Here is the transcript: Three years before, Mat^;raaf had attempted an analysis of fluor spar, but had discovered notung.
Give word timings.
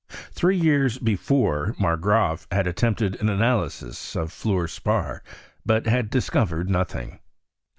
Three 0.31 0.57
years 0.57 0.97
before, 0.97 1.75
Mat^;raaf 1.79 2.47
had 2.51 2.65
attempted 2.65 3.21
an 3.21 3.29
analysis 3.29 4.15
of 4.15 4.31
fluor 4.31 4.67
spar, 4.67 5.21
but 5.63 5.85
had 5.85 6.09
discovered 6.09 6.69
notung. 6.71 7.19